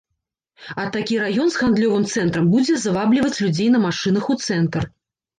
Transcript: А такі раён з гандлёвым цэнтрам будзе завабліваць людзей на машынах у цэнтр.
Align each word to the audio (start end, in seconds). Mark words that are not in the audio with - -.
А 0.83 0.85
такі 0.93 1.17
раён 1.23 1.51
з 1.55 1.59
гандлёвым 1.63 2.07
цэнтрам 2.13 2.47
будзе 2.53 2.77
завабліваць 2.85 3.41
людзей 3.43 3.69
на 3.75 3.79
машынах 3.85 4.31
у 4.35 4.39
цэнтр. 4.47 4.83